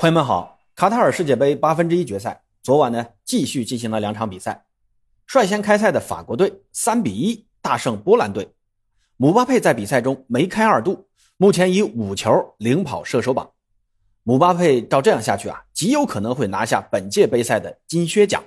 [0.00, 4.66] 朋友们好，卡塔尔世界杯八分之一决赛，昨晚呢继续进行了两场比赛。
[5.26, 8.48] 率先开赛的法国队三比一大胜波兰队，
[9.16, 13.50] 姆巴佩在比赛中梅开二度，目前以五球领跑射手榜。
[14.22, 18.40] 姆巴佩照这样下去啊，极有可能会拿下本届杯赛的金靴奖。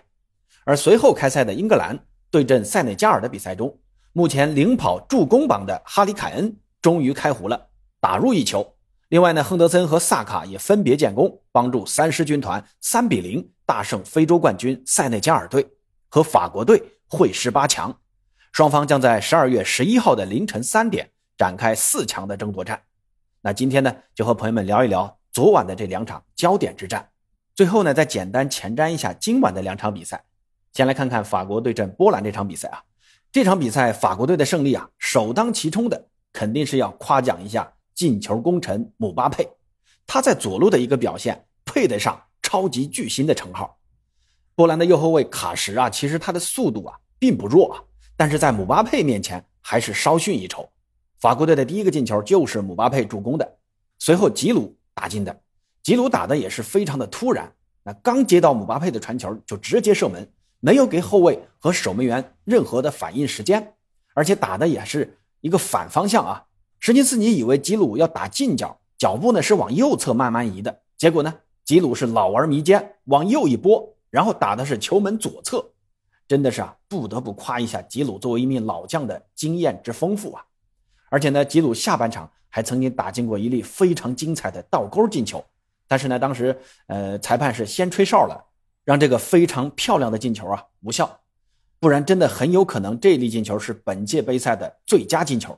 [0.64, 2.00] 而随后开赛的英格兰
[2.30, 3.78] 对阵塞内加尔的比赛中，
[4.14, 7.68] 目前领跑助攻榜的哈里凯恩终于开胡了，
[8.00, 8.74] 打入一球。
[9.12, 15.68] 另外呢，亨德森和萨卡也分别建功，帮助三狮军团三比零大胜非洲冠军塞内加尔队，
[16.08, 17.94] 和法国队会师八强。
[18.54, 22.82] 双方将在十二月十一号的凌晨三点展开四强的争夺战。
[23.42, 27.10] 那今天呢，就和朋友们聊一聊昨晚的这两场焦点之战。
[27.54, 30.24] 最后呢，再简单前瞻一下今晚的两场比赛。
[30.72, 32.82] 先来看看法国对阵波兰这场比赛啊，
[33.30, 37.74] 这场比赛法国队的胜利啊，首当其冲的肯定是要夸奖一下。
[37.94, 39.48] 进球功臣姆巴佩，
[40.08, 43.78] 他在左路的一个表现配得上超级巨星的称号。
[44.56, 47.84] 波兰的右后卫卡什啊，其实他的速度啊并不弱啊，
[48.18, 50.70] 但是在姆巴佩面前还是稍逊一筹。
[51.20, 53.58] 法国队的第一个进球就是姆巴佩助攻的，
[54.00, 55.42] 随后吉鲁打进的，
[55.84, 57.52] 吉鲁打的也是非常的突然，
[57.84, 60.28] 那刚接到姆巴佩的传球就直接射门，
[60.60, 63.76] 没有给后卫和守门员任何的反应时间，
[64.14, 66.44] 而且打的也是一个反方向啊。
[66.82, 71.32] 什金斯尼以为吉鲁要打近角，脚步呢是往右侧慢慢移的，结果呢，
[71.64, 75.64] 吉鲁是老而弥坚，往右一拨，然后打的是球门左侧，
[76.28, 80.44] 真的是啊，不得不夸一下吉鲁作为一名老将的经验之丰富啊！
[81.12, 85.46] 而且呢，吉鲁下半场还曾经打进过一粒非常精彩的倒钩进球，
[85.88, 88.44] 但是呢，当时呃裁判是先吹哨了，
[88.84, 91.20] 让这个非常漂亮的进球啊无效，
[91.80, 95.56] 不然真的很有可能这粒进球是本届杯赛的最佳进球。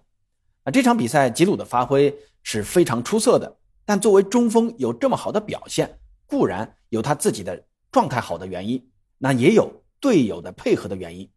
[0.63, 3.57] 啊这场比赛，吉鲁的发挥是非常出色的。
[3.85, 11.29] 但作为中锋有这么好的表现，固然有他自己的状态好的原因，那也有队友的配合的原因。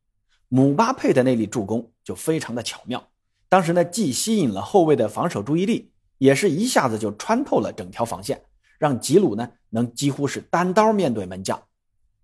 [0.49, 3.09] 姆巴佩的那粒助攻就非常的巧妙，
[3.49, 8.41] 当时呢既吸引了后卫的防守注意力，也是一下子就穿透了整条防线，
[8.79, 11.61] 让吉鲁呢能几乎是单刀面对门将。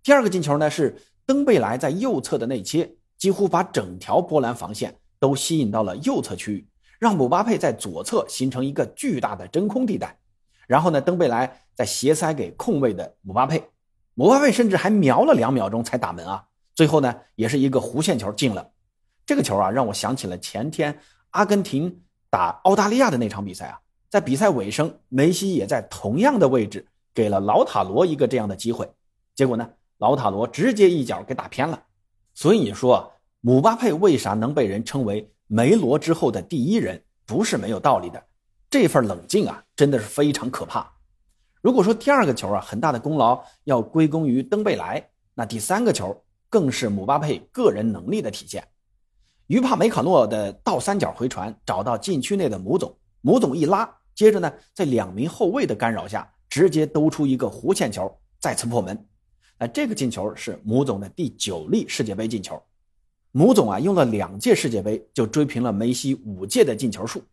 [0.01, 6.65] 第二个进球呢是登贝莱在右侧的内切，几乎把整条波兰防线都吸引到了右侧区域。
[7.03, 10.17] 让姆巴佩在左侧形成一个巨大的真空地带，
[10.67, 13.61] 然后呢，登贝莱再斜塞给空位的姆巴佩，
[14.13, 16.45] 姆巴佩甚至还瞄了两秒钟才打门啊！
[16.73, 18.71] 最后呢，也是一个弧线球进了。
[19.25, 20.97] 这个球啊，让我想起了前天
[21.31, 28.89] 阿根廷打澳大利亚的那场比赛啊，在比赛尾声，梅西也在同样的位置给了老塔罗一个这样的机会，
[29.35, 31.83] 结果呢，老塔罗直接一脚给打偏了。
[32.33, 33.11] 所以你说
[33.41, 35.29] 姆巴佩为啥能被人称为？
[35.55, 38.25] 梅罗之后的第一人不是没有道理的，
[38.71, 40.91] 这份冷静啊，真的是非常可怕。
[41.61, 46.19] 如果说第二个球啊，很大的功劳要归功于登贝莱，那第三个球
[46.49, 48.67] 更是姆巴佩个人能力的体现。
[49.45, 59.07] 于帕梅卡诺的倒三角回传找到禁区内的姆总，姆总一拉，接着呢，在两名后卫的干扰下，直接兜出一个弧线球，再次破门。
[59.59, 62.59] 那这个进球是姆总的第九粒世界杯进球。
[63.35, 67.23] 姆总啊，用了两届世界杯就追平了梅西五届的进球数。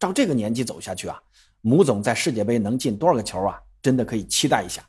[0.00, 1.16] 照这个年纪走下去啊，
[1.60, 3.60] 姆总在世界杯能进多少个球啊？
[3.80, 4.84] 真的可以期待一下。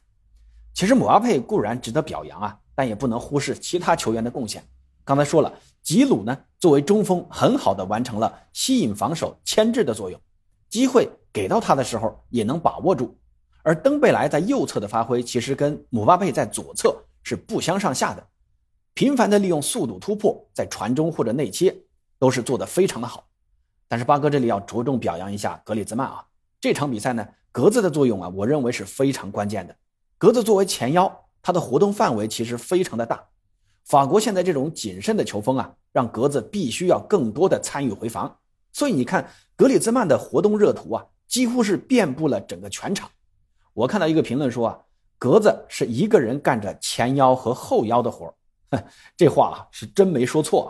[0.73, 4.63] 其实姆巴佩固然值得表扬啊，但也不能忽视其他球员的贡献。
[5.03, 10.19] 刚才说了，吉鲁呢作为中锋，很好的完成了吸引防守、牵制的作用，
[10.67, 13.15] 机会给到他的时候也能把握住。
[13.61, 18.27] 而登贝莱在右侧的发挥，其实跟姆巴佩在左侧是不相上下的。
[18.95, 21.75] 频繁的利用速度突破，在传中或者内切
[22.17, 23.27] 都是做得非常的好。
[23.89, 26.25] 但是八哥这里要着重表扬一下格里兹曼啊，
[26.61, 29.75] 这场比赛呢，格子的作用啊，我认为是非常关键的。
[30.17, 33.21] 格子作为前腰，他的活动范围其实非常的大。
[33.83, 38.33] 法国现在这种谨慎的球风啊，让格子必须要更多的参与回防。
[38.71, 43.09] 所以你看格里兹曼的活动热图啊，几乎是遍布了整个全场。
[43.73, 44.79] 我看到一个评论说啊，
[45.17, 48.33] 格子是一个人干着前腰和后腰的活儿。
[48.71, 48.83] 哼
[49.17, 50.69] 这话是真没说错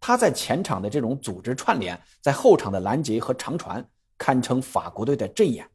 [0.00, 3.84] 他在前场的这种组织串联，在后场的拦截和长传，
[4.18, 5.66] 堪称法国队的阵眼。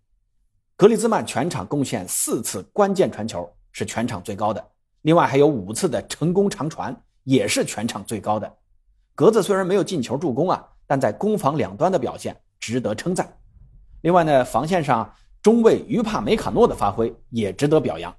[0.76, 4.66] 格里兹曼全场贡献四次关键传球，是全场最高的。
[5.02, 8.58] 另外还有五次的成功长传，也是全场最高的。
[9.16, 13.38] 格子虽然没有进球助攻啊，但在攻防两端的表现值得称赞。
[14.02, 18.16] 另外呢，防线上中卫于帕梅卡诺的发挥也值得表扬。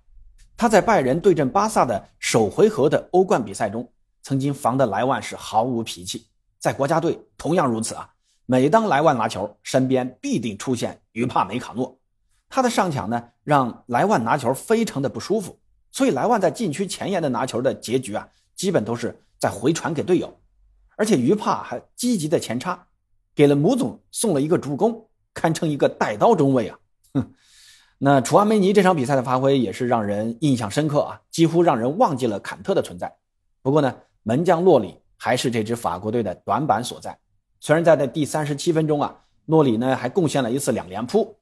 [0.61, 3.91] 他在拜仁对阵巴萨的首回合的欧冠比赛中，
[4.21, 6.27] 曾经防的莱万是毫无脾气。
[6.59, 8.11] 在国家队同样如此啊！
[8.45, 11.99] 每当莱万拿球，身边必定出现于帕梅卡诺。
[12.51, 15.59] 他的上抢呢，让莱万拿球非常的不舒服，
[15.93, 20.39] 所以莱万在禁区前沿的拿球的结局啊，基本都是在回传给队友，
[20.99, 22.87] 而且于帕还积极的前插，
[23.35, 26.79] 给了姆总送了一个助攻，堪称一个带刀中卫啊。
[27.15, 27.33] 哼，
[28.03, 33.15] 那楚阿梅尼这场比赛的发挥也是让人印象深刻啊，几乎让人忘记了坎特的存在。
[33.61, 37.19] 不过呢，门将洛里还是这支法国队的短板所在。
[37.61, 39.15] 虽然在那第三十七分钟啊，
[39.45, 41.37] 洛里呢还贡献了一次两连扑，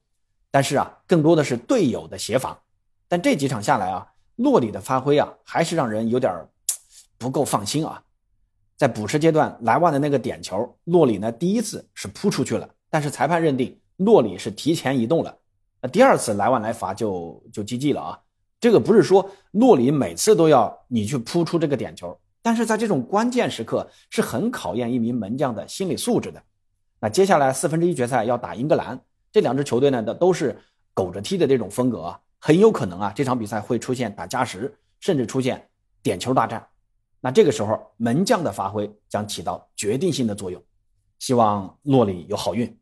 [0.51, 2.59] 但是啊，更多的是队友的协防。
[3.07, 6.45] 但这几场下来啊，洛里的发挥啊，还是让人有点
[7.17, 8.03] 不够放心啊。
[8.75, 15.37] 在补时阶段，莱万的那个点球，洛里呢第一次是扑出去了，但是裁判认定洛里是提前移动了。
[15.81, 18.19] 那第二次来万来罚就就 GG 了啊。
[18.59, 22.19] 这个不是说洛里每次都要你去扑出这个点球。
[22.41, 26.41] 但是在这种关键时刻是很考验一名门将的心理素质的。
[27.01, 28.99] 那接下来四分之一决赛要打英格兰，
[29.31, 30.57] 这两支球队呢的都是
[30.93, 35.69] 苟着踢的这种风格啊，很有可能啊这场比赛会出现打加时，甚至出现
[36.01, 36.65] 点球大战。
[37.19, 40.61] 那这个时候门将的发挥将起到决定性的作用。
[41.19, 42.73] 希望洛里有好运。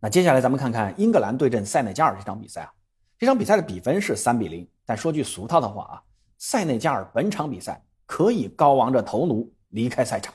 [0.00, 2.72] 那接下来咱们看看英格兰对阵塞内加尔这场比赛啊，
[3.18, 4.68] 这场比赛的比分是三比零。
[4.84, 6.02] 但说句俗套的话啊，
[6.38, 7.82] 塞内加尔本场比赛。
[8.10, 10.32] 可以高昂着头颅离开赛场。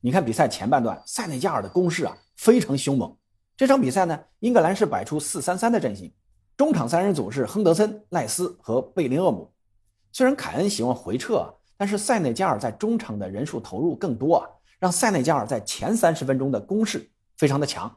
[0.00, 3.16] 你看比赛前半段，塞内加尔的攻势啊非常凶猛。
[3.56, 6.12] 这场比赛呢，英格兰是摆出四三三的阵型，
[6.56, 9.48] 中场三人组是亨德森、赖斯和贝林厄姆。
[10.10, 14.48] 虽然凯恩喜欢回撤啊，但是塞内加尔在中场的人数投入更多啊，
[14.80, 17.96] 让塞内加尔在前三十分钟的攻势非常的强。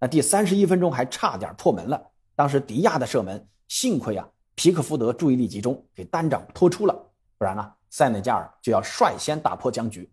[0.00, 2.02] 那第三十一分钟还差点破门了，
[2.34, 6.94] 当时迪亚的射门，幸亏啊皮克福德注意力集中，给单掌托出了，
[7.36, 7.72] 不然呢？
[7.90, 10.08] 塞内加尔就要率先打破僵局，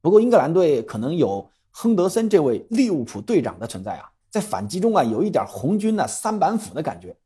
[0.00, 7.16] 不过英格兰队可能有亨德森这位利物浦队长的存在啊，在反击中啊有一点红军的三板斧的感觉。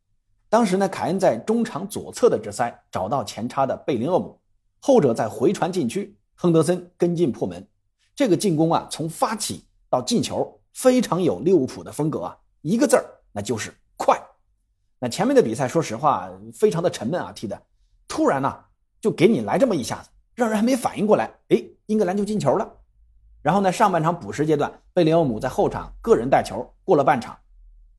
[0.48, 4.40] 当时呢，凯恩在中场左侧的直塞找到前插的贝林厄姆，
[4.80, 7.66] 后者在回传禁区，亨德森跟进破门。
[8.16, 14.20] 这个进攻啊，从发起到进球非常有利物浦的风格啊，一个字儿那就是快。
[14.98, 17.62] 那前面的比赛说实话非常的沉闷啊，踢的
[18.06, 18.64] 突然呢。
[19.02, 22.72] 就给你来这么一下子，让人还没反应过来，哎，英格兰就进球了。
[23.42, 27.36] 然后呢，上半场补时阶段，贝林厄姆在后场个人带球过了半场，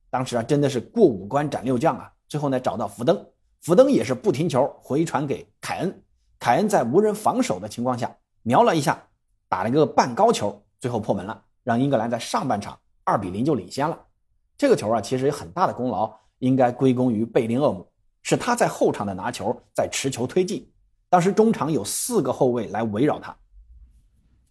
[0.08, 2.10] 当时啊真的是过五关斩六将啊。
[2.26, 3.22] 最后呢找到福登，
[3.60, 6.02] 福登也是不停球回传给凯恩，
[6.38, 9.06] 凯恩在无人防守的情况下瞄了一下，
[9.46, 13.98] 打了个半高球，最后破门了，让英格兰在上半场二比零就领先了。
[14.56, 17.84] 这个球啊其实有很大的功劳应该归功于贝林厄姆，
[18.22, 20.70] 是他在后场的拿球，在持球推进。
[21.08, 23.34] 当时中场有四个后卫来围绕他，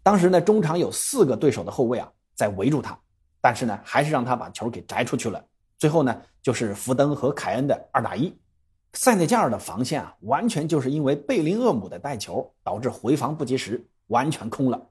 [0.02, 2.98] 当时呢中场有四个对手的后卫啊在围住他，
[3.40, 5.44] 但是呢还是让他把球给摘出去了。
[5.78, 8.34] 最后呢就是福登和凯恩的二打一，
[8.94, 14.82] 塞内加尔的防线啊完全就是因为贝林厄姆的带球导致回防不及时，完全空了。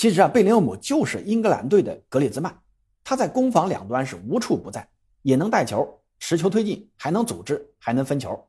[0.00, 2.58] 其实啊贝林厄姆就是英格兰队的格列兹曼，
[3.04, 4.88] 他在攻防两端是无处不在，
[5.20, 5.86] 也能带球
[6.18, 8.42] 持球推进，还能组织，还能分球，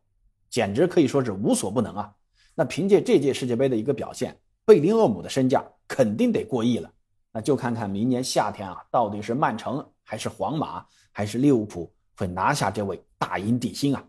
[0.50, 2.16] 简直可以说是无所不能啊。
[2.56, 4.34] 那凭借这届世界杯的一个表现，
[4.64, 6.90] 贝林厄姆的身价肯定得过亿了。
[7.34, 14.02] 那就看看明年夏天啊，到底是曼城还是皇马还是利物浦会拿下这位大英帝星啊？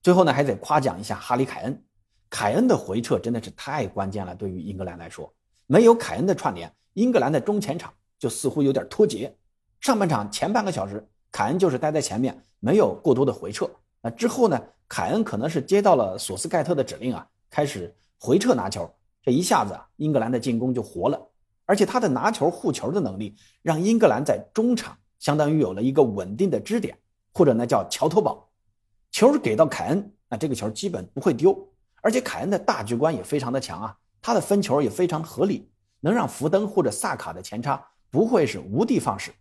[0.00, 1.84] 最后呢，还得夸奖一下哈里凯恩，
[2.30, 4.36] 凯恩的回撤真的是太关键了。
[4.36, 5.34] 对于英格兰来说，
[5.70, 9.32] 没有凯恩的串联，英格兰的中前场就似乎有点脱节。
[9.80, 13.70] 上半场前半个小时，凯恩就是待在前面，没有过多的回撤。
[14.02, 17.24] 那之后呢，凯恩可能是接到了索斯盖特的指令啊。
[17.48, 21.24] 开始回撤拿球，这一下子啊，英格兰的进攻就活了。
[21.66, 26.98] 而且他的拿球护球的能力，让英格兰在中场相当于有了一个稳定的支点，
[27.32, 28.48] 或者呢叫桥头堡。
[29.12, 31.56] 球给到凯恩，那这个球基本不会丢。
[32.00, 35.68] 而且凯恩的大局观也非常的强啊，他的分球也非常合理，
[36.00, 39.32] 能让福登或者萨卡的前插不会是无的放矢。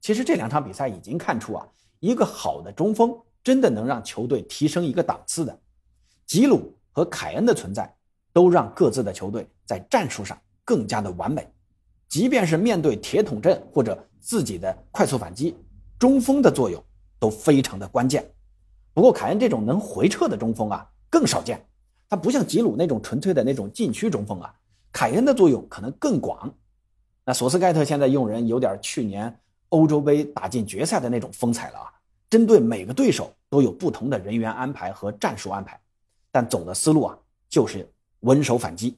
[0.00, 1.66] 其实这两场比赛已经看出啊，
[2.00, 5.58] 一个好的中锋真的能让球队提升一个档次的。
[6.26, 6.72] 吉鲁。
[6.96, 7.94] 和凯恩的存在，
[8.32, 11.46] 都让各自的球队在战术上更加的完美。
[12.08, 15.54] 即便是面对铁桶阵或者自己的快速反击，
[15.98, 16.82] 中锋的作用
[17.18, 18.26] 都非常的关键。
[18.94, 21.62] 不过凯恩这种能回撤的中锋啊，更少见。
[22.08, 24.54] 他不像吉鲁那种纯粹的那种禁区中锋啊，
[24.92, 26.52] 凯恩的作用可能更广。
[27.24, 31.92] 那索斯盖特现在用人有点去年欧洲杯打进决赛的那种风采了啊，
[32.30, 35.80] 针对每个对手都有不同的人员安排和战术安排。
[36.30, 38.96] 但总的思路啊，就是稳守反击。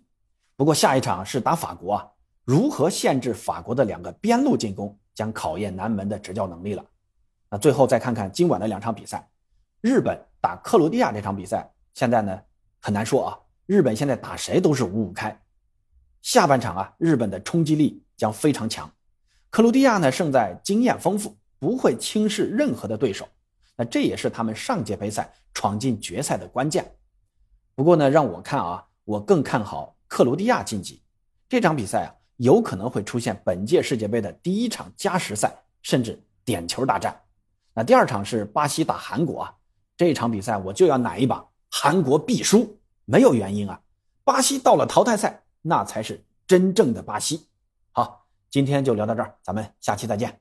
[0.56, 2.06] 不过下一场是打法国啊，
[2.44, 6.84] 如何限制法国的两个边路进攻，将考验南门的执教能力了。
[7.48, 9.26] 那最后再看看今晚的两场比赛，
[9.80, 12.38] 日本打克罗地亚这场比赛，现在呢
[12.80, 13.38] 很难说啊。
[13.66, 15.38] 日本现在打谁都是五五开。
[16.22, 18.90] 下半场啊，日本的冲击力将非常强。
[19.50, 23.28] 克罗地亚呢胜在经验丰富，不会轻视任何的对手。
[23.76, 26.92] 那这也是他们上届杯赛闯进决赛的关键。
[27.74, 31.00] 不过呢，让我看啊，我更看好克罗地亚晋级。
[31.48, 37.18] 这场比赛啊，有可能会出现本届世界杯的第一场加时赛，甚至点球大战。
[37.72, 39.54] 那第二场是巴西打韩国啊，
[39.96, 43.80] 这场比赛我就要奶一把，韩国必输，没有原因啊。
[44.24, 47.46] 巴西到了淘汰赛，那才是真正的巴西。
[47.92, 50.40] 好，今天就聊到这儿，咱们下期再见。